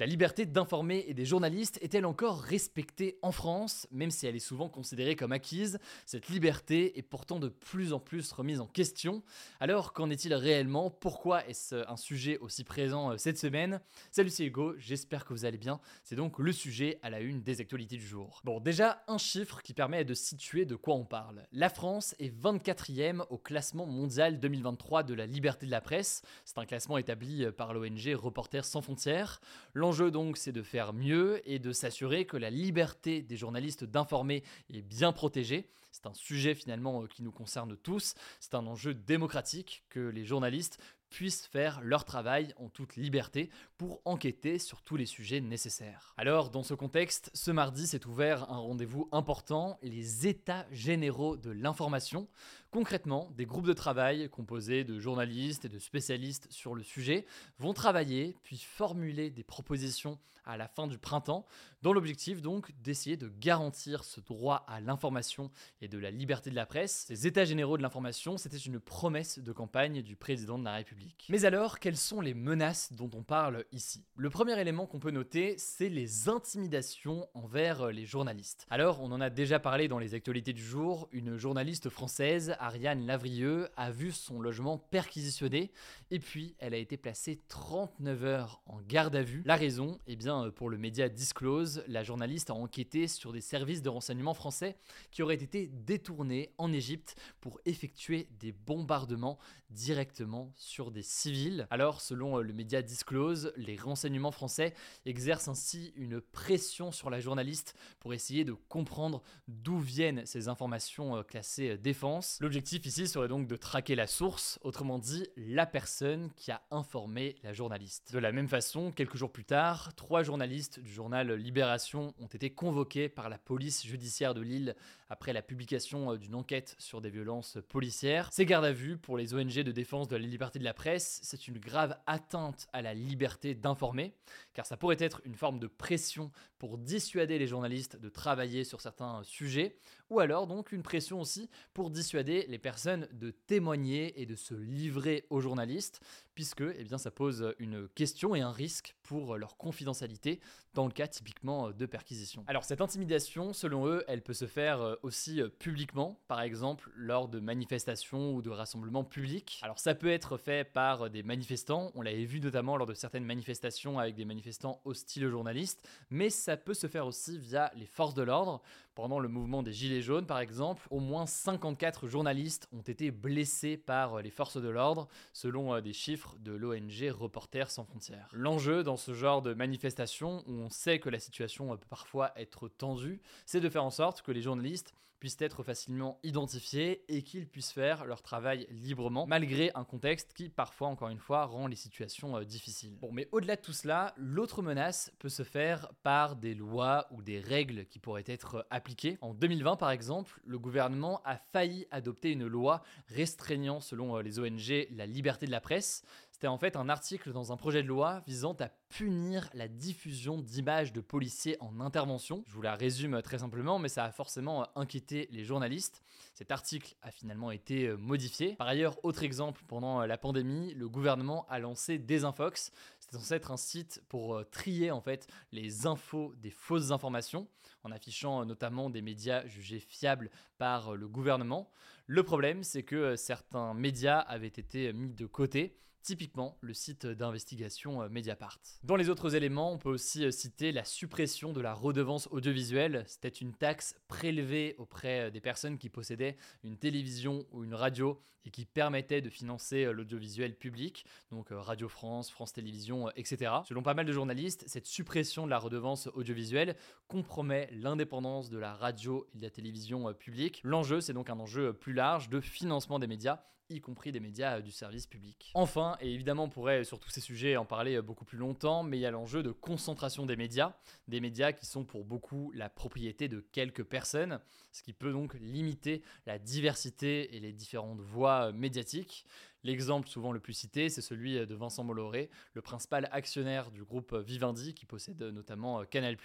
La 0.00 0.06
liberté 0.06 0.44
d'informer 0.44 1.04
et 1.06 1.14
des 1.14 1.24
journalistes 1.24 1.78
est-elle 1.80 2.04
encore 2.04 2.40
respectée 2.40 3.16
en 3.22 3.30
France 3.30 3.86
Même 3.92 4.10
si 4.10 4.26
elle 4.26 4.34
est 4.34 4.40
souvent 4.40 4.68
considérée 4.68 5.14
comme 5.14 5.30
acquise, 5.30 5.78
cette 6.04 6.26
liberté 6.30 6.98
est 6.98 7.02
pourtant 7.02 7.38
de 7.38 7.46
plus 7.46 7.92
en 7.92 8.00
plus 8.00 8.32
remise 8.32 8.58
en 8.58 8.66
question. 8.66 9.22
Alors 9.60 9.92
qu'en 9.92 10.10
est-il 10.10 10.34
réellement? 10.34 10.90
Pourquoi 10.90 11.46
est-ce 11.46 11.88
un 11.88 11.96
sujet 11.96 12.38
aussi 12.38 12.64
présent 12.64 13.12
euh, 13.12 13.18
cette 13.18 13.38
semaine? 13.38 13.80
Salut 14.10 14.30
c'est 14.30 14.44
Hugo, 14.44 14.74
j'espère 14.78 15.24
que 15.24 15.32
vous 15.32 15.44
allez 15.44 15.58
bien. 15.58 15.78
C'est 16.02 16.16
donc 16.16 16.40
le 16.40 16.50
sujet 16.50 16.98
à 17.04 17.08
la 17.08 17.20
une 17.20 17.44
des 17.44 17.60
actualités 17.60 17.96
du 17.96 18.04
jour. 18.04 18.40
Bon 18.42 18.58
déjà 18.58 19.04
un 19.06 19.18
chiffre 19.18 19.62
qui 19.62 19.74
permet 19.74 20.04
de 20.04 20.14
situer 20.14 20.64
de 20.64 20.74
quoi 20.74 20.96
on 20.96 21.04
parle. 21.04 21.46
La 21.52 21.68
France 21.68 22.16
est 22.18 22.36
24e 22.36 23.24
au 23.30 23.38
classement 23.38 23.86
mondial 23.86 24.40
2023 24.40 25.04
de 25.04 25.14
la 25.14 25.26
liberté 25.26 25.66
de 25.66 25.70
la 25.70 25.80
presse. 25.80 26.22
C'est 26.44 26.58
un 26.58 26.66
classement 26.66 26.98
établi 26.98 27.46
par 27.56 27.72
l'ONG 27.72 28.12
Reporters 28.16 28.64
sans 28.64 28.82
frontières. 28.82 29.40
L'enjeu 29.84 30.10
donc 30.10 30.38
c'est 30.38 30.50
de 30.50 30.62
faire 30.62 30.94
mieux 30.94 31.42
et 31.44 31.58
de 31.58 31.70
s'assurer 31.70 32.24
que 32.24 32.38
la 32.38 32.48
liberté 32.48 33.20
des 33.20 33.36
journalistes 33.36 33.84
d'informer 33.84 34.42
est 34.72 34.80
bien 34.80 35.12
protégée. 35.12 35.68
C'est 35.92 36.06
un 36.06 36.14
sujet 36.14 36.54
finalement 36.54 37.02
euh, 37.02 37.06
qui 37.06 37.22
nous 37.22 37.30
concerne 37.30 37.76
tous. 37.76 38.14
C'est 38.40 38.54
un 38.54 38.66
enjeu 38.66 38.94
démocratique 38.94 39.84
que 39.90 40.00
les 40.00 40.24
journalistes 40.24 40.80
puissent 41.10 41.46
faire 41.46 41.82
leur 41.82 42.06
travail 42.06 42.54
en 42.56 42.70
toute 42.70 42.96
liberté 42.96 43.50
pour 43.76 44.00
enquêter 44.06 44.58
sur 44.58 44.80
tous 44.80 44.96
les 44.96 45.04
sujets 45.04 45.42
nécessaires. 45.42 46.14
Alors, 46.16 46.48
dans 46.48 46.62
ce 46.62 46.72
contexte, 46.74 47.30
ce 47.34 47.50
mardi 47.50 47.86
s'est 47.86 48.06
ouvert 48.06 48.50
un 48.50 48.56
rendez-vous 48.56 49.08
important, 49.12 49.78
les 49.82 50.26
États 50.26 50.66
généraux 50.72 51.36
de 51.36 51.50
l'information. 51.50 52.26
Concrètement, 52.74 53.30
des 53.36 53.46
groupes 53.46 53.68
de 53.68 53.72
travail 53.72 54.28
composés 54.28 54.82
de 54.82 54.98
journalistes 54.98 55.64
et 55.64 55.68
de 55.68 55.78
spécialistes 55.78 56.50
sur 56.50 56.74
le 56.74 56.82
sujet 56.82 57.24
vont 57.60 57.72
travailler 57.72 58.36
puis 58.42 58.58
formuler 58.58 59.30
des 59.30 59.44
propositions 59.44 60.18
à 60.44 60.56
la 60.56 60.68
fin 60.68 60.86
du 60.86 60.98
printemps, 60.98 61.46
dans 61.82 61.92
l'objectif 61.92 62.40
donc 62.40 62.70
d'essayer 62.82 63.16
de 63.16 63.28
garantir 63.28 64.04
ce 64.04 64.20
droit 64.20 64.64
à 64.68 64.80
l'information 64.80 65.50
et 65.80 65.88
de 65.88 65.98
la 65.98 66.10
liberté 66.10 66.50
de 66.50 66.54
la 66.54 66.66
presse. 66.66 67.04
Ces 67.08 67.26
États 67.26 67.44
généraux 67.44 67.76
de 67.76 67.82
l'information, 67.82 68.36
c'était 68.36 68.56
une 68.56 68.80
promesse 68.80 69.38
de 69.38 69.52
campagne 69.52 70.02
du 70.02 70.16
président 70.16 70.58
de 70.58 70.64
la 70.64 70.74
République. 70.74 71.26
Mais 71.28 71.44
alors, 71.44 71.78
quelles 71.78 71.96
sont 71.96 72.20
les 72.20 72.34
menaces 72.34 72.92
dont 72.92 73.10
on 73.14 73.22
parle 73.22 73.64
ici? 73.72 74.04
Le 74.16 74.30
premier 74.30 74.58
élément 74.60 74.86
qu'on 74.86 74.98
peut 74.98 75.10
noter, 75.10 75.56
c'est 75.58 75.88
les 75.88 76.28
intimidations 76.28 77.28
envers 77.34 77.90
les 77.90 78.06
journalistes. 78.06 78.66
Alors, 78.70 79.02
on 79.02 79.12
en 79.12 79.20
a 79.20 79.30
déjà 79.30 79.58
parlé 79.58 79.88
dans 79.88 79.98
les 79.98 80.14
actualités 80.14 80.52
du 80.52 80.64
jour, 80.64 81.08
une 81.12 81.36
journaliste 81.36 81.88
française, 81.88 82.56
Ariane 82.64 83.04
Lavrieux, 83.04 83.68
a 83.76 83.90
vu 83.90 84.10
son 84.10 84.40
logement 84.40 84.78
perquisitionné 84.78 85.70
et 86.10 86.18
puis 86.18 86.56
elle 86.58 86.72
a 86.72 86.78
été 86.78 86.96
placée 86.96 87.42
39 87.48 88.24
heures 88.24 88.62
en 88.64 88.80
garde 88.80 89.14
à 89.16 89.22
vue. 89.22 89.42
La 89.44 89.56
raison, 89.56 89.98
eh 90.06 90.16
bien, 90.16 90.50
pour 90.50 90.70
le 90.70 90.78
média 90.78 91.10
Disclose, 91.10 91.84
la 91.88 92.02
journaliste 92.02 92.48
a 92.48 92.54
enquêté 92.54 93.06
sur 93.06 93.34
des 93.34 93.42
services 93.42 93.82
de 93.82 93.90
renseignement 93.90 94.32
français 94.32 94.78
qui 95.10 95.22
auraient 95.22 95.34
été 95.34 95.66
détournés 95.66 96.54
en 96.56 96.72
Égypte 96.72 97.16
pour 97.42 97.60
effectuer 97.66 98.28
des 98.40 98.52
bombardements 98.52 99.38
directement 99.68 100.52
sur 100.56 100.90
des 100.90 101.02
civils. 101.02 101.66
Alors, 101.68 102.00
selon 102.00 102.38
le 102.38 102.52
média 102.52 102.80
Disclose, 102.80 103.52
les 103.56 103.76
renseignements 103.76 104.30
français 104.30 104.72
exercent 105.04 105.48
ainsi 105.48 105.92
une 105.96 106.20
pression 106.20 106.92
sur 106.92 107.10
la 107.10 107.20
journaliste 107.20 107.74
pour 107.98 108.14
essayer 108.14 108.44
de 108.44 108.52
comprendre 108.52 109.22
d'où 109.48 109.78
viennent 109.78 110.24
ces 110.24 110.48
informations 110.48 111.22
classées 111.24 111.76
défense. 111.76 112.38
L'objectif 112.54 112.86
ici 112.86 113.08
serait 113.08 113.26
donc 113.26 113.48
de 113.48 113.56
traquer 113.56 113.96
la 113.96 114.06
source, 114.06 114.60
autrement 114.62 115.00
dit 115.00 115.26
la 115.36 115.66
personne 115.66 116.30
qui 116.36 116.52
a 116.52 116.62
informé 116.70 117.34
la 117.42 117.52
journaliste. 117.52 118.12
De 118.12 118.20
la 118.20 118.30
même 118.30 118.46
façon, 118.46 118.92
quelques 118.92 119.16
jours 119.16 119.32
plus 119.32 119.44
tard, 119.44 119.92
trois 119.96 120.22
journalistes 120.22 120.78
du 120.78 120.92
journal 120.92 121.32
Libération 121.32 122.14
ont 122.20 122.28
été 122.28 122.50
convoqués 122.50 123.08
par 123.08 123.28
la 123.28 123.38
police 123.38 123.84
judiciaire 123.84 124.34
de 124.34 124.40
Lille 124.40 124.76
après 125.08 125.32
la 125.32 125.42
publication 125.42 126.14
d'une 126.14 126.36
enquête 126.36 126.76
sur 126.78 127.00
des 127.00 127.10
violences 127.10 127.58
policières. 127.68 128.28
Ces 128.32 128.46
gardes 128.46 128.64
à 128.64 128.72
vue 128.72 128.98
pour 128.98 129.16
les 129.16 129.34
ONG 129.34 129.54
de 129.54 129.72
défense 129.72 130.06
de 130.06 130.14
la 130.14 130.24
liberté 130.24 130.60
de 130.60 130.64
la 130.64 130.74
presse, 130.74 131.18
c'est 131.24 131.48
une 131.48 131.58
grave 131.58 131.96
atteinte 132.06 132.68
à 132.72 132.82
la 132.82 132.94
liberté 132.94 133.56
d'informer, 133.56 134.14
car 134.54 134.64
ça 134.66 134.76
pourrait 134.76 134.96
être 134.98 135.20
une 135.24 135.34
forme 135.34 135.58
de 135.58 135.66
pression 135.66 136.30
pour 136.58 136.78
dissuader 136.78 137.38
les 137.38 137.46
journalistes 137.46 137.96
de 137.96 138.08
travailler 138.08 138.64
sur 138.64 138.80
certains 138.80 139.22
sujets, 139.24 139.76
ou 140.10 140.20
alors 140.20 140.46
donc 140.46 140.72
une 140.72 140.82
pression 140.82 141.20
aussi 141.20 141.50
pour 141.74 141.90
dissuader 141.90 142.46
les 142.48 142.58
personnes 142.58 143.08
de 143.12 143.30
témoigner 143.30 144.20
et 144.20 144.26
de 144.26 144.36
se 144.36 144.54
livrer 144.54 145.26
aux 145.28 145.40
journalistes, 145.40 146.00
puisque 146.34 146.62
eh 146.62 146.98
ça 146.98 147.10
pose 147.10 147.54
une 147.58 147.88
question 147.88 148.34
et 148.34 148.40
un 148.40 148.52
risque 148.52 148.94
pour 149.02 149.36
leur 149.36 149.56
confidentialité 149.56 150.40
dans 150.74 150.86
le 150.86 150.92
cas 150.92 151.06
typiquement 151.06 151.70
de 151.70 151.86
perquisition. 151.86 152.44
Alors 152.46 152.64
cette 152.64 152.80
intimidation, 152.80 153.52
selon 153.52 153.86
eux, 153.86 154.04
elle 154.08 154.22
peut 154.22 154.34
se 154.34 154.46
faire 154.46 154.96
aussi 155.02 155.42
publiquement, 155.58 156.20
par 156.28 156.40
exemple 156.40 156.90
lors 156.94 157.28
de 157.28 157.40
manifestations 157.40 158.34
ou 158.34 158.42
de 158.42 158.50
rassemblements 158.50 159.04
publics. 159.04 159.60
Alors 159.62 159.78
ça 159.78 159.94
peut 159.94 160.10
être 160.10 160.36
fait 160.36 160.64
par 160.64 161.10
des 161.10 161.22
manifestants, 161.22 161.92
on 161.94 162.02
l'avait 162.02 162.24
vu 162.24 162.40
notamment 162.40 162.76
lors 162.76 162.86
de 162.86 162.94
certaines 162.94 163.24
manifestations 163.24 163.98
avec 163.98 164.14
des 164.14 164.24
manifestants 164.24 164.80
hostiles 164.84 165.26
aux 165.26 165.30
journalistes, 165.30 165.88
mais 166.10 166.30
ça 166.30 166.56
peut 166.56 166.74
se 166.74 166.86
faire 166.86 167.06
aussi 167.06 167.38
via 167.38 167.70
les 167.76 167.86
forces 167.86 168.14
de 168.14 168.22
l'ordre. 168.22 168.62
Pendant 168.94 169.18
le 169.18 169.28
mouvement 169.28 169.62
des 169.62 169.72
Gilets 169.72 170.02
jaunes, 170.02 170.26
par 170.26 170.38
exemple, 170.38 170.86
au 170.90 171.00
moins 171.00 171.26
54 171.26 172.06
journalistes 172.06 172.68
ont 172.72 172.82
été 172.82 173.10
blessés 173.10 173.76
par 173.76 174.22
les 174.22 174.30
forces 174.30 174.60
de 174.60 174.68
l'ordre, 174.68 175.08
selon 175.32 175.80
des 175.80 175.92
chiffres 175.92 176.36
de 176.38 176.52
l'ONG 176.52 177.10
Reporters 177.10 177.70
sans 177.70 177.84
frontières. 177.84 178.28
L'enjeu 178.32 178.84
dans 178.84 178.96
ce 178.96 179.12
genre 179.12 179.42
de 179.42 179.52
manifestation, 179.52 180.44
où 180.46 180.52
on 180.52 180.70
sait 180.70 181.00
que 181.00 181.08
la 181.08 181.18
situation 181.18 181.76
peut 181.76 181.86
parfois 181.90 182.32
être 182.36 182.68
tendue, 182.68 183.20
c'est 183.46 183.60
de 183.60 183.68
faire 183.68 183.84
en 183.84 183.90
sorte 183.90 184.22
que 184.22 184.30
les 184.30 184.42
journalistes 184.42 184.94
puissent 185.24 185.40
être 185.40 185.62
facilement 185.62 186.18
identifiés 186.22 187.02
et 187.08 187.22
qu'ils 187.22 187.48
puissent 187.48 187.72
faire 187.72 188.04
leur 188.04 188.20
travail 188.20 188.66
librement, 188.70 189.26
malgré 189.26 189.70
un 189.74 189.82
contexte 189.82 190.34
qui 190.34 190.50
parfois, 190.50 190.88
encore 190.88 191.08
une 191.08 191.18
fois, 191.18 191.46
rend 191.46 191.66
les 191.66 191.76
situations 191.76 192.36
euh, 192.36 192.44
difficiles. 192.44 192.98
Bon, 193.00 193.10
mais 193.10 193.26
au-delà 193.32 193.56
de 193.56 193.62
tout 193.62 193.72
cela, 193.72 194.12
l'autre 194.18 194.60
menace 194.60 195.10
peut 195.18 195.30
se 195.30 195.42
faire 195.42 195.90
par 196.02 196.36
des 196.36 196.54
lois 196.54 197.06
ou 197.10 197.22
des 197.22 197.40
règles 197.40 197.86
qui 197.86 197.98
pourraient 197.98 198.24
être 198.26 198.66
appliquées. 198.68 199.16
En 199.22 199.32
2020, 199.32 199.76
par 199.76 199.92
exemple, 199.92 200.42
le 200.44 200.58
gouvernement 200.58 201.22
a 201.24 201.38
failli 201.38 201.86
adopter 201.90 202.32
une 202.32 202.46
loi 202.46 202.82
restreignant, 203.08 203.80
selon 203.80 204.18
les 204.18 204.38
ONG, 204.38 204.88
la 204.94 205.06
liberté 205.06 205.46
de 205.46 205.52
la 205.52 205.62
presse. 205.62 206.04
C'était 206.34 206.48
en 206.48 206.58
fait 206.58 206.74
un 206.74 206.88
article 206.88 207.30
dans 207.30 207.52
un 207.52 207.56
projet 207.56 207.84
de 207.84 207.86
loi 207.86 208.24
visant 208.26 208.56
à 208.58 208.68
punir 208.88 209.48
la 209.54 209.68
diffusion 209.68 210.42
d'images 210.42 210.92
de 210.92 211.00
policiers 211.00 211.56
en 211.60 211.78
intervention. 211.78 212.42
Je 212.48 212.54
vous 212.54 212.60
la 212.60 212.74
résume 212.74 213.22
très 213.22 213.38
simplement, 213.38 213.78
mais 213.78 213.88
ça 213.88 214.02
a 214.02 214.10
forcément 214.10 214.66
inquiété 214.76 215.28
les 215.30 215.44
journalistes. 215.44 216.02
Cet 216.34 216.50
article 216.50 216.96
a 217.02 217.12
finalement 217.12 217.52
été 217.52 217.88
modifié. 217.96 218.56
Par 218.56 218.66
ailleurs, 218.66 218.98
autre 219.04 219.22
exemple, 219.22 219.62
pendant 219.68 220.04
la 220.04 220.18
pandémie, 220.18 220.74
le 220.74 220.88
gouvernement 220.88 221.46
a 221.48 221.60
lancé 221.60 221.98
Desinfox. 221.98 222.72
C'était 222.98 223.16
censé 223.16 223.34
être 223.34 223.52
un 223.52 223.56
site 223.56 224.02
pour 224.08 224.42
trier 224.50 224.90
en 224.90 225.00
fait 225.00 225.28
les 225.52 225.86
infos 225.86 226.34
des 226.38 226.50
fausses 226.50 226.90
informations, 226.90 227.46
en 227.84 227.92
affichant 227.92 228.44
notamment 228.44 228.90
des 228.90 229.02
médias 229.02 229.46
jugés 229.46 229.78
fiables 229.78 230.32
par 230.58 230.96
le 230.96 231.06
gouvernement. 231.06 231.70
Le 232.08 232.24
problème, 232.24 232.64
c'est 232.64 232.82
que 232.82 233.14
certains 233.14 233.72
médias 233.72 234.18
avaient 234.18 234.48
été 234.48 234.92
mis 234.92 235.14
de 235.14 235.26
côté 235.26 235.78
typiquement 236.04 236.58
le 236.60 236.74
site 236.74 237.06
d'investigation 237.06 238.08
Mediapart. 238.10 238.60
Dans 238.82 238.96
les 238.96 239.08
autres 239.08 239.34
éléments, 239.34 239.72
on 239.72 239.78
peut 239.78 239.88
aussi 239.88 240.30
citer 240.32 240.70
la 240.70 240.84
suppression 240.84 241.52
de 241.52 241.62
la 241.62 241.72
redevance 241.72 242.28
audiovisuelle. 242.30 243.04
C'était 243.06 243.28
une 243.28 243.54
taxe 243.54 243.96
prélevée 244.06 244.76
auprès 244.78 245.30
des 245.30 245.40
personnes 245.40 245.78
qui 245.78 245.88
possédaient 245.88 246.36
une 246.62 246.76
télévision 246.76 247.46
ou 247.52 247.64
une 247.64 247.74
radio 247.74 248.20
et 248.44 248.50
qui 248.50 248.66
permettait 248.66 249.22
de 249.22 249.30
financer 249.30 249.90
l'audiovisuel 249.92 250.54
public, 250.54 251.06
donc 251.30 251.48
Radio 251.50 251.88
France, 251.88 252.30
France 252.30 252.52
Télévisions, 252.52 253.10
etc. 253.16 253.52
Selon 253.66 253.82
pas 253.82 253.94
mal 253.94 254.04
de 254.04 254.12
journalistes, 254.12 254.64
cette 254.66 254.86
suppression 254.86 255.46
de 255.46 255.50
la 255.50 255.58
redevance 255.58 256.08
audiovisuelle 256.08 256.76
compromet 257.08 257.70
l'indépendance 257.72 258.50
de 258.50 258.58
la 258.58 258.74
radio 258.74 259.26
et 259.34 259.38
de 259.38 259.42
la 259.42 259.50
télévision 259.50 260.12
publique. 260.12 260.60
L'enjeu, 260.64 261.00
c'est 261.00 261.14
donc 261.14 261.30
un 261.30 261.40
enjeu 261.40 261.72
plus 261.72 261.94
large 261.94 262.28
de 262.28 262.42
financement 262.42 262.98
des 262.98 263.06
médias 263.06 263.40
y 263.70 263.80
compris 263.80 264.12
des 264.12 264.20
médias 264.20 264.60
du 264.60 264.70
service 264.70 265.06
public. 265.06 265.50
Enfin, 265.54 265.93
et 266.00 266.12
évidemment 266.12 266.44
on 266.44 266.48
pourrait 266.48 266.84
sur 266.84 266.98
tous 266.98 267.10
ces 267.10 267.20
sujets 267.20 267.56
en 267.56 267.64
parler 267.64 268.00
beaucoup 268.02 268.24
plus 268.24 268.38
longtemps, 268.38 268.82
mais 268.82 268.98
il 268.98 269.00
y 269.00 269.06
a 269.06 269.10
l'enjeu 269.10 269.42
de 269.42 269.50
concentration 269.50 270.26
des 270.26 270.36
médias, 270.36 270.74
des 271.08 271.20
médias 271.20 271.52
qui 271.52 271.66
sont 271.66 271.84
pour 271.84 272.04
beaucoup 272.04 272.50
la 272.54 272.68
propriété 272.68 273.28
de 273.28 273.40
quelques 273.40 273.84
personnes, 273.84 274.40
ce 274.72 274.82
qui 274.82 274.92
peut 274.92 275.12
donc 275.12 275.34
limiter 275.34 276.02
la 276.26 276.38
diversité 276.38 277.36
et 277.36 277.40
les 277.40 277.52
différentes 277.52 278.00
voies 278.00 278.52
médiatiques. 278.52 279.26
L'exemple 279.64 280.08
souvent 280.08 280.32
le 280.32 280.40
plus 280.40 280.52
cité, 280.52 280.88
c'est 280.88 281.00
celui 281.00 281.34
de 281.34 281.54
Vincent 281.54 281.84
Molloré, 281.84 282.30
le 282.52 282.62
principal 282.62 283.08
actionnaire 283.12 283.70
du 283.70 283.82
groupe 283.82 284.14
Vivendi, 284.14 284.74
qui 284.74 284.86
possède 284.86 285.20
notamment 285.22 285.84
Canal+, 285.84 286.16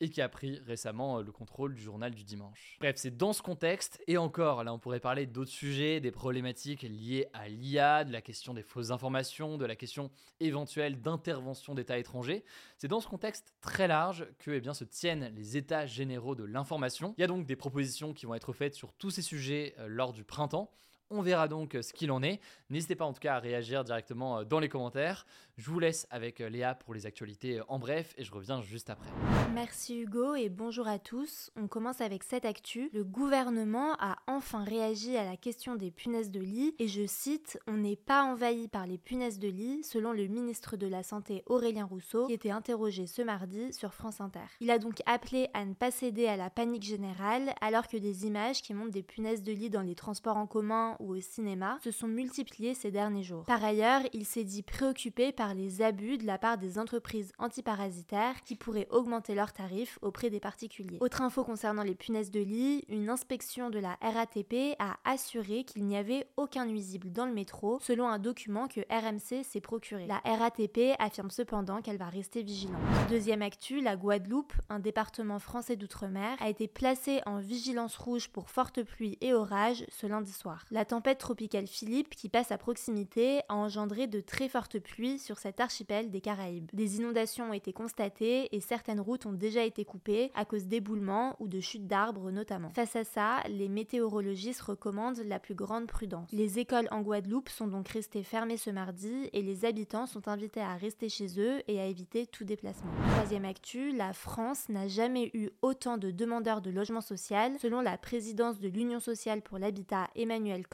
et 0.00 0.08
qui 0.08 0.20
a 0.20 0.28
pris 0.28 0.58
récemment 0.66 1.20
le 1.20 1.30
contrôle 1.30 1.74
du 1.74 1.82
journal 1.82 2.14
du 2.14 2.24
dimanche. 2.24 2.78
Bref, 2.80 2.96
c'est 2.96 3.16
dans 3.16 3.32
ce 3.32 3.42
contexte, 3.42 4.00
et 4.06 4.16
encore, 4.16 4.64
là 4.64 4.72
on 4.72 4.78
pourrait 4.78 5.00
parler 5.00 5.26
d'autres 5.26 5.50
sujets, 5.50 6.00
des 6.00 6.10
problématiques 6.10 6.82
liées 6.82 7.26
à 7.32 7.48
l'IA, 7.48 8.04
de 8.04 8.12
la 8.12 8.22
question 8.22 8.54
des 8.54 8.62
fausses 8.62 8.90
informations, 8.90 9.58
de 9.58 9.66
la 9.66 9.76
question 9.76 10.10
éventuelle 10.40 11.00
d'intervention 11.00 11.74
d'États 11.74 11.98
étrangers. 11.98 12.44
C'est 12.78 12.88
dans 12.88 13.00
ce 13.00 13.08
contexte 13.08 13.54
très 13.60 13.88
large 13.88 14.26
que 14.38 14.50
eh 14.50 14.74
se 14.74 14.84
tiennent 14.84 15.32
les 15.34 15.56
États 15.56 15.86
généraux 15.86 16.34
de 16.34 16.44
l'information. 16.44 17.14
Il 17.18 17.20
y 17.20 17.24
a 17.24 17.26
donc 17.26 17.46
des 17.46 17.56
propositions 17.56 18.12
qui 18.12 18.26
vont 18.26 18.34
être 18.34 18.52
faites 18.52 18.74
sur 18.74 18.92
tous 18.92 19.10
ces 19.10 19.22
sujets 19.22 19.74
euh, 19.78 19.86
lors 19.88 20.12
du 20.12 20.24
printemps. 20.24 20.70
On 21.12 21.22
verra 21.22 21.48
donc 21.48 21.74
euh, 21.74 21.82
ce 21.82 21.92
qu'il 21.92 22.12
en 22.12 22.22
est. 22.22 22.40
N'hésitez 22.70 22.94
pas 22.94 23.04
en 23.04 23.12
tout 23.12 23.18
cas 23.18 23.34
à 23.34 23.40
réagir 23.40 23.82
directement 23.82 24.38
euh, 24.38 24.44
dans 24.44 24.60
les 24.60 24.68
commentaires. 24.68 25.26
Je 25.56 25.68
vous 25.68 25.80
laisse 25.80 26.06
avec 26.10 26.40
euh, 26.40 26.48
Léa 26.48 26.76
pour 26.76 26.94
les 26.94 27.04
actualités 27.04 27.60
en 27.66 27.80
bref 27.80 28.14
et 28.16 28.22
je 28.22 28.32
reviens 28.32 28.62
juste 28.62 28.90
après. 28.90 29.10
Merci 29.52 29.98
Hugo 29.98 30.36
et 30.36 30.48
bonjour 30.48 30.86
à 30.86 31.00
tous. 31.00 31.50
On 31.56 31.66
commence 31.66 32.00
avec 32.00 32.22
cette 32.22 32.44
actu. 32.44 32.90
Le 32.94 33.02
gouvernement 33.02 33.96
a 33.98 34.18
enfin 34.28 34.62
réagi 34.62 35.16
à 35.16 35.24
la 35.24 35.36
question 35.36 35.74
des 35.74 35.90
punaises 35.90 36.30
de 36.30 36.38
lit 36.38 36.76
et 36.78 36.86
je 36.86 37.04
cite 37.06 37.58
On 37.66 37.78
n'est 37.78 37.96
pas 37.96 38.22
envahi 38.22 38.68
par 38.68 38.86
les 38.86 38.96
punaises 38.96 39.40
de 39.40 39.48
lit 39.48 39.82
selon 39.82 40.12
le 40.12 40.28
ministre 40.28 40.76
de 40.76 40.86
la 40.86 41.02
Santé 41.02 41.42
Aurélien 41.46 41.86
Rousseau 41.86 42.28
qui 42.28 42.34
était 42.34 42.52
interrogé 42.52 43.08
ce 43.08 43.22
mardi 43.22 43.72
sur 43.72 43.94
France 43.94 44.20
Inter. 44.20 44.46
Il 44.60 44.70
a 44.70 44.78
donc 44.78 45.02
appelé 45.06 45.48
à 45.54 45.64
ne 45.64 45.74
pas 45.74 45.90
céder 45.90 46.28
à 46.28 46.36
la 46.36 46.50
panique 46.50 46.84
générale 46.84 47.52
alors 47.60 47.88
que 47.88 47.96
des 47.96 48.26
images 48.26 48.62
qui 48.62 48.74
montrent 48.74 48.92
des 48.92 49.02
punaises 49.02 49.42
de 49.42 49.50
lit 49.50 49.70
dans 49.70 49.82
les 49.82 49.96
transports 49.96 50.36
en 50.36 50.46
commun 50.46 50.96
ou 51.00 51.16
au 51.16 51.20
cinéma 51.20 51.78
se 51.82 51.90
sont 51.90 52.06
multipliées 52.06 52.74
ces 52.74 52.90
derniers 52.90 53.22
jours. 53.22 53.44
Par 53.44 53.64
ailleurs, 53.64 54.02
il 54.12 54.24
s'est 54.24 54.44
dit 54.44 54.62
préoccupé 54.62 55.32
par 55.32 55.54
les 55.54 55.82
abus 55.82 56.18
de 56.18 56.26
la 56.26 56.38
part 56.38 56.58
des 56.58 56.78
entreprises 56.78 57.32
antiparasitaires 57.38 58.42
qui 58.44 58.54
pourraient 58.54 58.88
augmenter 58.90 59.34
leurs 59.34 59.52
tarifs 59.52 59.98
auprès 60.02 60.30
des 60.30 60.40
particuliers. 60.40 60.98
Autre 61.00 61.22
info 61.22 61.44
concernant 61.44 61.82
les 61.82 61.94
punaises 61.94 62.30
de 62.30 62.40
lit, 62.40 62.84
une 62.88 63.08
inspection 63.08 63.70
de 63.70 63.78
la 63.78 63.96
RATP 64.00 64.76
a 64.78 64.96
assuré 65.04 65.64
qu'il 65.64 65.84
n'y 65.86 65.96
avait 65.96 66.26
aucun 66.36 66.66
nuisible 66.66 67.10
dans 67.12 67.26
le 67.26 67.32
métro 67.32 67.78
selon 67.80 68.08
un 68.08 68.18
document 68.18 68.68
que 68.68 68.80
RMC 68.90 69.44
s'est 69.44 69.60
procuré. 69.60 70.06
La 70.06 70.18
RATP 70.24 70.94
affirme 70.98 71.30
cependant 71.30 71.80
qu'elle 71.80 71.98
va 71.98 72.08
rester 72.08 72.42
vigilante. 72.42 72.80
Deuxième 73.08 73.42
actu, 73.42 73.80
la 73.80 73.96
Guadeloupe, 73.96 74.52
un 74.68 74.78
département 74.78 75.38
français 75.38 75.76
d'outre-mer, 75.76 76.36
a 76.40 76.48
été 76.48 76.68
placé 76.68 77.20
en 77.26 77.38
vigilance 77.38 77.96
rouge 77.96 78.28
pour 78.28 78.50
forte 78.50 78.82
pluie 78.82 79.18
et 79.20 79.32
orage 79.32 79.84
ce 79.88 80.06
lundi 80.06 80.32
soir. 80.32 80.64
Tempête 80.90 81.18
tropicale 81.18 81.68
Philippe, 81.68 82.16
qui 82.16 82.28
passe 82.28 82.50
à 82.50 82.58
proximité, 82.58 83.42
a 83.48 83.54
engendré 83.54 84.08
de 84.08 84.18
très 84.18 84.48
fortes 84.48 84.80
pluies 84.80 85.20
sur 85.20 85.38
cet 85.38 85.60
archipel 85.60 86.10
des 86.10 86.20
Caraïbes. 86.20 86.68
Des 86.72 86.96
inondations 86.96 87.50
ont 87.50 87.52
été 87.52 87.72
constatées 87.72 88.48
et 88.50 88.60
certaines 88.60 88.98
routes 88.98 89.24
ont 89.24 89.32
déjà 89.32 89.62
été 89.62 89.84
coupées 89.84 90.32
à 90.34 90.44
cause 90.44 90.66
d'éboulements 90.66 91.36
ou 91.38 91.46
de 91.46 91.60
chutes 91.60 91.86
d'arbres 91.86 92.32
notamment. 92.32 92.70
Face 92.70 92.96
à 92.96 93.04
ça, 93.04 93.36
les 93.48 93.68
météorologistes 93.68 94.62
recommandent 94.62 95.22
la 95.24 95.38
plus 95.38 95.54
grande 95.54 95.86
prudence. 95.86 96.28
Les 96.32 96.58
écoles 96.58 96.88
en 96.90 97.02
Guadeloupe 97.02 97.50
sont 97.50 97.68
donc 97.68 97.86
restées 97.86 98.24
fermées 98.24 98.56
ce 98.56 98.70
mardi 98.70 99.30
et 99.32 99.42
les 99.42 99.64
habitants 99.64 100.06
sont 100.06 100.26
invités 100.26 100.60
à 100.60 100.74
rester 100.74 101.08
chez 101.08 101.38
eux 101.38 101.62
et 101.68 101.78
à 101.78 101.86
éviter 101.86 102.26
tout 102.26 102.42
déplacement. 102.42 102.90
Troisième 103.12 103.44
actu, 103.44 103.92
la 103.92 104.12
France 104.12 104.68
n'a 104.68 104.88
jamais 104.88 105.30
eu 105.34 105.50
autant 105.62 105.98
de 105.98 106.10
demandeurs 106.10 106.62
de 106.62 106.70
logement 106.70 107.00
social 107.00 107.52
selon 107.60 107.80
la 107.80 107.96
présidence 107.96 108.58
de 108.58 108.66
l'Union 108.66 108.98
sociale 108.98 109.40
pour 109.40 109.58
l'habitat 109.58 110.08
Emmanuel 110.16 110.66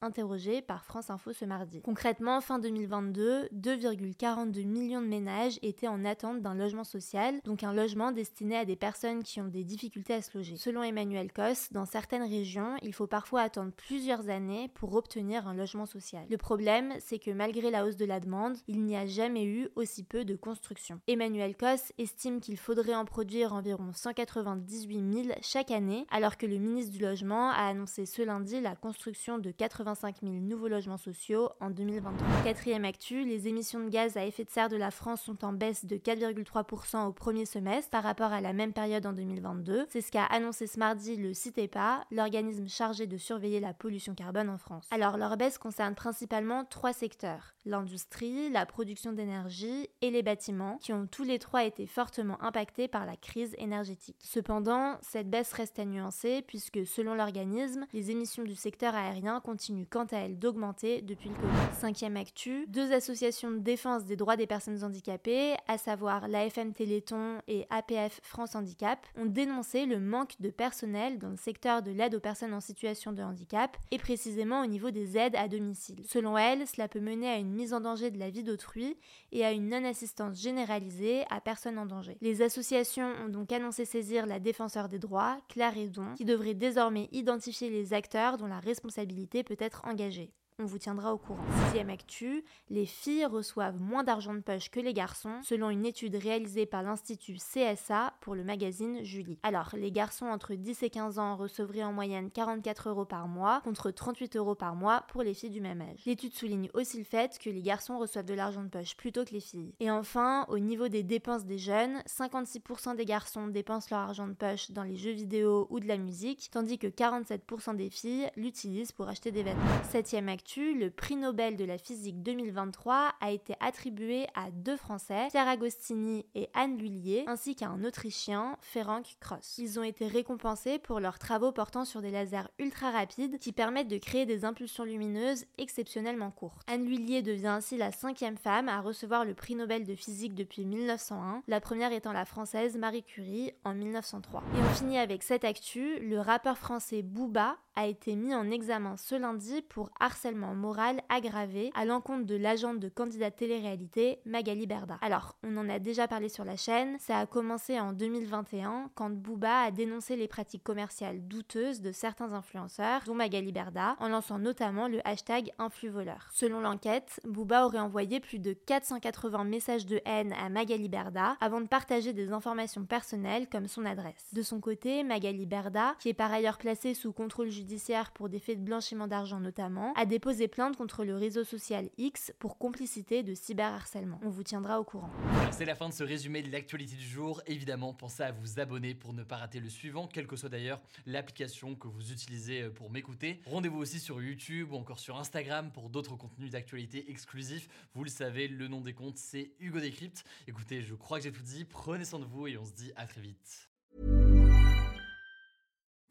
Interrogé 0.00 0.60
par 0.60 0.84
France 0.84 1.10
Info 1.10 1.32
ce 1.32 1.44
mardi. 1.44 1.82
Concrètement, 1.82 2.40
fin 2.40 2.58
2022, 2.58 3.48
2,42 3.54 4.66
millions 4.66 5.00
de 5.00 5.06
ménages 5.06 5.60
étaient 5.62 5.86
en 5.86 6.04
attente 6.04 6.42
d'un 6.42 6.56
logement 6.56 6.82
social, 6.82 7.40
donc 7.44 7.62
un 7.62 7.72
logement 7.72 8.10
destiné 8.10 8.56
à 8.56 8.64
des 8.64 8.74
personnes 8.74 9.22
qui 9.22 9.40
ont 9.40 9.46
des 9.46 9.62
difficultés 9.62 10.14
à 10.14 10.22
se 10.22 10.36
loger. 10.36 10.56
Selon 10.56 10.82
Emmanuel 10.82 11.32
Cos, 11.32 11.68
dans 11.70 11.84
certaines 11.84 12.28
régions, 12.28 12.74
il 12.82 12.92
faut 12.92 13.06
parfois 13.06 13.42
attendre 13.42 13.70
plusieurs 13.70 14.28
années 14.28 14.68
pour 14.74 14.96
obtenir 14.96 15.46
un 15.46 15.54
logement 15.54 15.86
social. 15.86 16.26
Le 16.28 16.36
problème, 16.38 16.94
c'est 16.98 17.20
que 17.20 17.30
malgré 17.30 17.70
la 17.70 17.86
hausse 17.86 17.96
de 17.96 18.04
la 18.04 18.18
demande, 18.18 18.56
il 18.66 18.82
n'y 18.82 18.96
a 18.96 19.06
jamais 19.06 19.44
eu 19.44 19.68
aussi 19.76 20.02
peu 20.02 20.24
de 20.24 20.34
construction. 20.34 21.00
Emmanuel 21.06 21.56
Cos 21.56 21.92
estime 21.98 22.40
qu'il 22.40 22.56
faudrait 22.56 22.96
en 22.96 23.04
produire 23.04 23.54
environ 23.54 23.92
198 23.92 25.12
000 25.24 25.28
chaque 25.40 25.70
année, 25.70 26.04
alors 26.10 26.36
que 26.36 26.46
le 26.46 26.58
ministre 26.58 26.92
du 26.92 26.98
Logement 26.98 27.50
a 27.50 27.68
annoncé 27.68 28.06
ce 28.06 28.22
lundi 28.22 28.60
la 28.60 28.74
construction 28.74 29.38
de 29.38 29.51
85 29.52 30.16
000 30.22 30.34
nouveaux 30.34 30.68
logements 30.68 30.96
sociaux 30.96 31.50
en 31.60 31.70
2023. 31.70 32.26
Quatrième 32.44 32.84
actu, 32.84 33.24
les 33.24 33.48
émissions 33.48 33.80
de 33.80 33.88
gaz 33.88 34.16
à 34.16 34.26
effet 34.26 34.44
de 34.44 34.50
serre 34.50 34.68
de 34.68 34.76
la 34.76 34.90
France 34.90 35.22
sont 35.22 35.44
en 35.44 35.52
baisse 35.52 35.84
de 35.84 35.96
4,3% 35.96 37.06
au 37.06 37.12
premier 37.12 37.46
semestre 37.46 37.90
par 37.90 38.02
rapport 38.02 38.32
à 38.32 38.40
la 38.40 38.52
même 38.52 38.72
période 38.72 39.06
en 39.06 39.12
2022. 39.12 39.86
C'est 39.88 40.00
ce 40.00 40.10
qu'a 40.10 40.24
annoncé 40.24 40.66
ce 40.66 40.78
mardi 40.78 41.16
le 41.16 41.34
CITEPA, 41.34 42.04
l'organisme 42.10 42.68
chargé 42.68 43.06
de 43.06 43.16
surveiller 43.16 43.60
la 43.60 43.74
pollution 43.74 44.14
carbone 44.14 44.48
en 44.48 44.58
France. 44.58 44.86
Alors 44.90 45.16
leur 45.16 45.36
baisse 45.36 45.58
concerne 45.58 45.94
principalement 45.94 46.64
trois 46.64 46.92
secteurs 46.92 47.54
l'industrie, 47.64 48.50
la 48.50 48.66
production 48.66 49.12
d'énergie 49.12 49.88
et 50.00 50.10
les 50.10 50.22
bâtiments, 50.22 50.78
qui 50.80 50.92
ont 50.92 51.06
tous 51.06 51.24
les 51.24 51.38
trois 51.38 51.64
été 51.64 51.86
fortement 51.86 52.42
impactés 52.42 52.88
par 52.88 53.06
la 53.06 53.16
crise 53.16 53.54
énergétique. 53.58 54.16
Cependant, 54.20 54.98
cette 55.00 55.30
baisse 55.30 55.52
reste 55.52 55.78
à 55.78 55.84
nuancer 55.84 56.42
puisque 56.46 56.86
selon 56.86 57.14
l'organisme, 57.14 57.86
les 57.92 58.10
émissions 58.10 58.42
du 58.42 58.54
secteur 58.54 58.94
aérien 58.94 59.31
continuent 59.40 59.86
quant 59.88 60.06
à 60.12 60.18
elles 60.18 60.38
d'augmenter 60.38 61.02
depuis 61.02 61.28
le 61.28 61.34
Covid. 61.34 61.74
Cinquième 61.78 62.16
actu, 62.16 62.66
deux 62.68 62.92
associations 62.92 63.50
de 63.50 63.58
défense 63.58 64.04
des 64.04 64.16
droits 64.16 64.36
des 64.36 64.46
personnes 64.46 64.82
handicapées, 64.84 65.54
à 65.68 65.78
savoir 65.78 66.28
l'AFM 66.28 66.72
Téléthon 66.72 67.38
et 67.48 67.66
APF 67.70 68.20
France 68.22 68.54
Handicap, 68.54 69.06
ont 69.16 69.26
dénoncé 69.26 69.86
le 69.86 69.98
manque 70.00 70.40
de 70.40 70.50
personnel 70.50 71.18
dans 71.18 71.30
le 71.30 71.36
secteur 71.36 71.82
de 71.82 71.90
l'aide 71.90 72.14
aux 72.14 72.20
personnes 72.20 72.54
en 72.54 72.60
situation 72.60 73.12
de 73.12 73.22
handicap 73.22 73.76
et 73.90 73.98
précisément 73.98 74.62
au 74.62 74.66
niveau 74.66 74.90
des 74.90 75.16
aides 75.16 75.36
à 75.36 75.48
domicile. 75.48 76.02
Selon 76.06 76.36
elles, 76.36 76.66
cela 76.66 76.88
peut 76.88 77.00
mener 77.00 77.28
à 77.28 77.36
une 77.36 77.52
mise 77.52 77.72
en 77.72 77.80
danger 77.80 78.10
de 78.10 78.18
la 78.18 78.30
vie 78.30 78.42
d'autrui 78.42 78.96
et 79.32 79.44
à 79.44 79.52
une 79.52 79.68
non-assistance 79.68 80.40
généralisée 80.40 81.24
à 81.30 81.40
personnes 81.40 81.78
en 81.78 81.86
danger. 81.86 82.16
Les 82.20 82.42
associations 82.42 83.10
ont 83.24 83.28
donc 83.28 83.52
annoncé 83.52 83.84
saisir 83.84 84.26
la 84.26 84.40
défenseur 84.40 84.88
des 84.88 84.98
droits, 84.98 85.38
Claire 85.48 85.76
Edon, 85.76 86.14
qui 86.16 86.24
devrait 86.24 86.54
désormais 86.54 87.08
identifier 87.12 87.70
les 87.70 87.94
acteurs 87.94 88.36
dont 88.36 88.46
la 88.46 88.60
responsabilité 88.60 89.21
peut 89.26 89.56
être 89.58 89.82
engagée 89.86 90.32
on 90.62 90.66
vous 90.66 90.78
tiendra 90.78 91.12
au 91.12 91.18
courant. 91.18 91.42
Sixième 91.64 91.90
actu, 91.90 92.44
les 92.70 92.86
filles 92.86 93.26
reçoivent 93.26 93.80
moins 93.80 94.04
d'argent 94.04 94.32
de 94.32 94.40
poche 94.40 94.70
que 94.70 94.78
les 94.78 94.94
garçons, 94.94 95.40
selon 95.42 95.70
une 95.70 95.84
étude 95.84 96.14
réalisée 96.14 96.66
par 96.66 96.82
l'Institut 96.82 97.34
CSA 97.34 98.14
pour 98.20 98.36
le 98.36 98.44
magazine 98.44 99.02
Julie. 99.02 99.38
Alors, 99.42 99.70
les 99.74 99.90
garçons 99.90 100.26
entre 100.26 100.54
10 100.54 100.84
et 100.84 100.90
15 100.90 101.18
ans 101.18 101.36
recevraient 101.36 101.82
en 101.82 101.92
moyenne 101.92 102.30
44 102.30 102.90
euros 102.90 103.04
par 103.04 103.26
mois, 103.26 103.60
contre 103.64 103.90
38 103.90 104.36
euros 104.36 104.54
par 104.54 104.76
mois 104.76 105.04
pour 105.08 105.22
les 105.22 105.34
filles 105.34 105.50
du 105.50 105.60
même 105.60 105.80
âge. 105.80 106.02
L'étude 106.06 106.34
souligne 106.34 106.70
aussi 106.74 106.98
le 106.98 107.04
fait 107.04 107.38
que 107.38 107.50
les 107.50 107.62
garçons 107.62 107.98
reçoivent 107.98 108.24
de 108.24 108.34
l'argent 108.34 108.62
de 108.62 108.68
poche 108.68 108.96
plutôt 108.96 109.24
que 109.24 109.32
les 109.32 109.40
filles. 109.40 109.74
Et 109.80 109.90
enfin, 109.90 110.46
au 110.48 110.60
niveau 110.60 110.86
des 110.86 111.02
dépenses 111.02 111.44
des 111.44 111.58
jeunes, 111.58 112.02
56% 112.06 112.94
des 112.94 113.04
garçons 113.04 113.48
dépensent 113.48 113.88
leur 113.90 114.00
argent 114.00 114.28
de 114.28 114.34
poche 114.34 114.70
dans 114.70 114.84
les 114.84 114.96
jeux 114.96 115.10
vidéo 115.10 115.66
ou 115.70 115.80
de 115.80 115.88
la 115.88 115.98
musique, 115.98 116.50
tandis 116.52 116.78
que 116.78 116.86
47% 116.86 117.74
des 117.74 117.90
filles 117.90 118.30
l'utilisent 118.36 118.92
pour 118.92 119.08
acheter 119.08 119.32
des 119.32 119.42
vêtements. 119.42 119.82
Septième 119.90 120.28
actu, 120.28 120.51
le 120.60 120.90
prix 120.90 121.16
Nobel 121.16 121.56
de 121.56 121.64
la 121.64 121.78
physique 121.78 122.22
2023 122.22 123.12
a 123.20 123.30
été 123.30 123.54
attribué 123.60 124.26
à 124.34 124.50
deux 124.50 124.76
Français, 124.76 125.28
Pierre 125.30 125.48
Agostini 125.48 126.26
et 126.34 126.48
Anne 126.54 126.76
Lullier, 126.76 127.24
ainsi 127.26 127.54
qu'à 127.54 127.68
un 127.68 127.84
Autrichien, 127.84 128.56
Ferenc 128.60 129.16
Cross. 129.20 129.58
Ils 129.58 129.78
ont 129.78 129.82
été 129.82 130.06
récompensés 130.06 130.78
pour 130.78 131.00
leurs 131.00 131.18
travaux 131.18 131.52
portant 131.52 131.84
sur 131.84 132.02
des 132.02 132.10
lasers 132.10 132.48
ultra 132.58 132.90
rapides 132.90 133.38
qui 133.38 133.52
permettent 133.52 133.88
de 133.88 133.98
créer 133.98 134.26
des 134.26 134.44
impulsions 134.44 134.84
lumineuses 134.84 135.46
exceptionnellement 135.58 136.30
courtes. 136.30 136.62
Anne 136.66 136.84
Lullier 136.84 137.22
devient 137.22 137.46
ainsi 137.46 137.76
la 137.76 137.92
cinquième 137.92 138.36
femme 138.36 138.68
à 138.68 138.80
recevoir 138.80 139.24
le 139.24 139.34
prix 139.34 139.54
Nobel 139.54 139.84
de 139.84 139.94
physique 139.94 140.34
depuis 140.34 140.64
1901, 140.64 141.42
la 141.48 141.60
première 141.60 141.92
étant 141.92 142.12
la 142.12 142.24
française 142.24 142.76
Marie 142.76 143.04
Curie 143.04 143.52
en 143.64 143.74
1903. 143.74 144.42
Et 144.54 144.60
on 144.60 144.74
finit 144.74 144.98
avec 144.98 145.22
cette 145.22 145.44
actu, 145.44 145.98
le 146.00 146.20
rappeur 146.20 146.58
français 146.58 147.02
Booba 147.02 147.56
a 147.74 147.86
été 147.86 148.16
mis 148.16 148.34
en 148.34 148.50
examen 148.50 148.96
ce 148.96 149.14
lundi 149.14 149.62
pour 149.62 149.90
harcèlement 149.98 150.31
moral 150.34 151.00
aggravé 151.08 151.70
à 151.74 151.84
l'encontre 151.84 152.26
de 152.26 152.36
l'agente 152.36 152.78
de 152.78 152.88
candidat 152.88 153.30
télé-réalité 153.30 154.20
Magali 154.24 154.66
Berda. 154.66 154.98
Alors, 155.00 155.36
on 155.42 155.56
en 155.56 155.68
a 155.68 155.78
déjà 155.78 156.08
parlé 156.08 156.28
sur 156.28 156.44
la 156.44 156.56
chaîne, 156.56 156.98
ça 156.98 157.18
a 157.18 157.26
commencé 157.26 157.78
en 157.78 157.92
2021 157.92 158.90
quand 158.94 159.10
Booba 159.10 159.62
a 159.62 159.70
dénoncé 159.70 160.16
les 160.16 160.28
pratiques 160.28 160.64
commerciales 160.64 161.26
douteuses 161.26 161.80
de 161.80 161.92
certains 161.92 162.32
influenceurs, 162.32 163.02
dont 163.06 163.14
Magali 163.14 163.52
Berda, 163.52 163.96
en 163.98 164.08
lançant 164.08 164.38
notamment 164.38 164.88
le 164.88 165.06
hashtag 165.06 165.50
influvoleur. 165.58 166.28
Selon 166.32 166.60
l'enquête, 166.60 167.20
Booba 167.24 167.66
aurait 167.66 167.78
envoyé 167.78 168.20
plus 168.20 168.38
de 168.38 168.52
480 168.52 169.44
messages 169.44 169.86
de 169.86 170.00
haine 170.04 170.32
à 170.32 170.48
Magali 170.48 170.88
Berda 170.88 171.36
avant 171.40 171.60
de 171.60 171.68
partager 171.68 172.12
des 172.12 172.32
informations 172.32 172.84
personnelles 172.84 173.48
comme 173.48 173.68
son 173.68 173.84
adresse. 173.84 174.26
De 174.32 174.42
son 174.42 174.60
côté, 174.60 175.04
Magali 175.04 175.46
Berda, 175.46 175.94
qui 175.98 176.08
est 176.08 176.14
par 176.14 176.32
ailleurs 176.32 176.58
placée 176.58 176.94
sous 176.94 177.12
contrôle 177.12 177.48
judiciaire 177.48 178.12
pour 178.12 178.28
des 178.28 178.38
faits 178.38 178.58
de 178.58 178.64
blanchiment 178.64 179.06
d'argent 179.06 179.40
notamment, 179.40 179.92
a 179.94 180.06
déposé 180.22 180.46
plainte 180.46 180.76
contre 180.76 181.04
le 181.04 181.16
réseau 181.16 181.42
social 181.42 181.90
X 181.98 182.32
pour 182.38 182.56
complicité 182.56 183.24
de 183.24 183.34
cyberharcèlement. 183.34 184.20
On 184.22 184.28
vous 184.28 184.44
tiendra 184.44 184.78
au 184.78 184.84
courant. 184.84 185.10
C'est 185.50 185.64
la 185.64 185.74
fin 185.74 185.88
de 185.88 185.92
ce 185.92 186.04
résumé 186.04 186.44
de 186.44 186.52
l'actualité 186.52 186.94
du 186.94 187.04
jour. 187.04 187.42
Évidemment, 187.48 187.92
pensez 187.92 188.22
à 188.22 188.30
vous 188.30 188.60
abonner 188.60 188.94
pour 188.94 189.14
ne 189.14 189.24
pas 189.24 189.34
rater 189.34 189.58
le 189.58 189.68
suivant, 189.68 190.06
quelle 190.06 190.28
que 190.28 190.36
soit 190.36 190.48
d'ailleurs 190.48 190.80
l'application 191.06 191.74
que 191.74 191.88
vous 191.88 192.12
utilisez 192.12 192.70
pour 192.70 192.88
m'écouter. 192.88 193.40
Rendez-vous 193.46 193.78
aussi 193.78 193.98
sur 193.98 194.22
YouTube 194.22 194.70
ou 194.70 194.76
encore 194.76 195.00
sur 195.00 195.18
Instagram 195.18 195.72
pour 195.72 195.90
d'autres 195.90 196.14
contenus 196.14 196.52
d'actualité 196.52 197.10
exclusifs. 197.10 197.68
Vous 197.92 198.04
le 198.04 198.10
savez, 198.10 198.46
le 198.46 198.68
nom 198.68 198.80
des 198.80 198.94
comptes, 198.94 199.18
c'est 199.18 199.50
Hugo 199.58 199.80
Décrypte. 199.80 200.22
Écoutez, 200.46 200.82
je 200.82 200.94
crois 200.94 201.18
que 201.18 201.24
j'ai 201.24 201.32
tout 201.32 201.42
dit. 201.42 201.64
Prenez 201.64 202.04
soin 202.04 202.20
de 202.20 202.26
vous 202.26 202.46
et 202.46 202.56
on 202.56 202.64
se 202.64 202.74
dit 202.74 202.92
à 202.94 203.06
très 203.06 203.22
vite. 203.22 203.68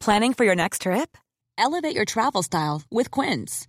Planning 0.00 0.34
for 0.34 0.44
your 0.44 0.54
next 0.54 0.82
trip? 0.82 1.16
Elevate 1.56 1.94
your 1.94 2.04
travel 2.04 2.42
style 2.42 2.82
with 2.90 3.08
Quince. 3.08 3.68